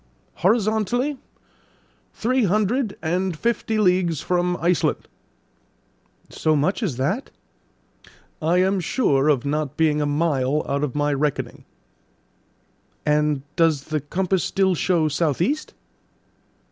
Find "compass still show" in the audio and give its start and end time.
14.01-15.07